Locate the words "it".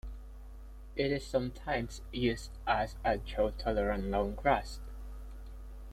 0.95-1.11